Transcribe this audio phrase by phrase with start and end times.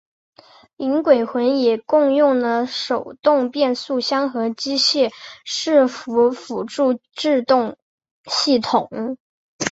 [0.77, 5.11] 银鬼魂也共用了手动变速箱和机械
[5.45, 7.77] 伺服辅助制动
[8.25, 9.19] 系统。